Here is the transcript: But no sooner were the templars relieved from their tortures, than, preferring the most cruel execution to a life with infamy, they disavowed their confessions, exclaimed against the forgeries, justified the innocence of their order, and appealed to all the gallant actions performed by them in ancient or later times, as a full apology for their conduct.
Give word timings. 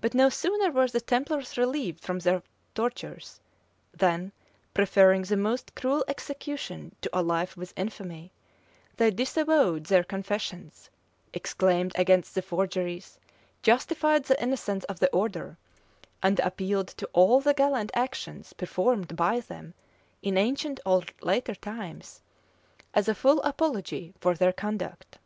But 0.00 0.14
no 0.14 0.28
sooner 0.28 0.70
were 0.70 0.86
the 0.86 1.00
templars 1.00 1.58
relieved 1.58 2.04
from 2.04 2.20
their 2.20 2.44
tortures, 2.76 3.40
than, 3.92 4.30
preferring 4.74 5.22
the 5.22 5.36
most 5.36 5.74
cruel 5.74 6.04
execution 6.06 6.94
to 7.00 7.10
a 7.12 7.18
life 7.20 7.56
with 7.56 7.72
infamy, 7.76 8.30
they 8.96 9.10
disavowed 9.10 9.86
their 9.86 10.04
confessions, 10.04 10.88
exclaimed 11.32 11.90
against 11.96 12.36
the 12.36 12.42
forgeries, 12.42 13.18
justified 13.60 14.22
the 14.26 14.40
innocence 14.40 14.84
of 14.84 15.00
their 15.00 15.12
order, 15.12 15.58
and 16.22 16.38
appealed 16.38 16.86
to 16.86 17.10
all 17.12 17.40
the 17.40 17.54
gallant 17.54 17.90
actions 17.92 18.52
performed 18.52 19.16
by 19.16 19.40
them 19.40 19.74
in 20.22 20.38
ancient 20.38 20.78
or 20.86 21.02
later 21.22 21.56
times, 21.56 22.22
as 22.94 23.08
a 23.08 23.16
full 23.16 23.42
apology 23.42 24.14
for 24.20 24.34
their 24.36 24.52
conduct. 24.52 25.18